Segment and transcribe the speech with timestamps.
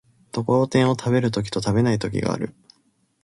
[0.31, 2.55] ところてんを食べる時と食べない時がある。